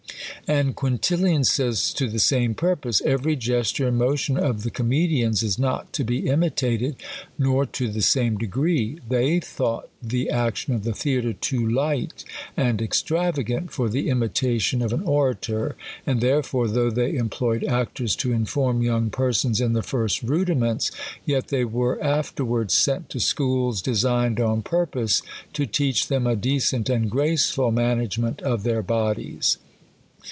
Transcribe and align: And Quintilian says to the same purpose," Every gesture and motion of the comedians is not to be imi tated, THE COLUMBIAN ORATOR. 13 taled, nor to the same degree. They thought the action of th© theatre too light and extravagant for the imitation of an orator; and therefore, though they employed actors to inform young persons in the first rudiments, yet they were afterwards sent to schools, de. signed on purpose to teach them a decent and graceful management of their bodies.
And 0.47 0.75
Quintilian 0.75 1.45
says 1.45 1.93
to 1.93 2.09
the 2.09 2.19
same 2.19 2.55
purpose," 2.55 3.01
Every 3.05 3.37
gesture 3.37 3.87
and 3.87 3.97
motion 3.97 4.35
of 4.35 4.63
the 4.63 4.71
comedians 4.71 5.43
is 5.43 5.57
not 5.57 5.93
to 5.93 6.03
be 6.03 6.23
imi 6.23 6.49
tated, 6.51 6.91
THE 6.91 6.91
COLUMBIAN 6.91 6.91
ORATOR. 6.91 6.91
13 6.91 6.91
taled, 6.91 7.25
nor 7.39 7.65
to 7.67 7.87
the 7.87 8.01
same 8.01 8.37
degree. 8.37 8.99
They 9.07 9.39
thought 9.39 9.89
the 10.03 10.29
action 10.29 10.73
of 10.73 10.81
th© 10.81 10.93
theatre 10.97 11.31
too 11.31 11.65
light 11.65 12.25
and 12.57 12.81
extravagant 12.81 13.71
for 13.71 13.87
the 13.87 14.09
imitation 14.09 14.81
of 14.81 14.91
an 14.91 15.03
orator; 15.03 15.77
and 16.05 16.19
therefore, 16.19 16.67
though 16.67 16.89
they 16.91 17.15
employed 17.15 17.63
actors 17.63 18.13
to 18.17 18.33
inform 18.33 18.81
young 18.81 19.09
persons 19.09 19.61
in 19.61 19.71
the 19.71 19.83
first 19.83 20.21
rudiments, 20.21 20.91
yet 21.23 21.47
they 21.47 21.63
were 21.63 22.01
afterwards 22.03 22.73
sent 22.73 23.09
to 23.11 23.21
schools, 23.21 23.81
de. 23.81 23.95
signed 23.95 24.41
on 24.41 24.63
purpose 24.63 25.21
to 25.53 25.65
teach 25.65 26.07
them 26.07 26.27
a 26.27 26.35
decent 26.35 26.89
and 26.89 27.09
graceful 27.09 27.71
management 27.71 28.41
of 28.41 28.63
their 28.63 28.81
bodies. 28.81 29.57